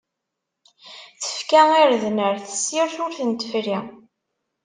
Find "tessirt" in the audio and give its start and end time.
2.45-2.95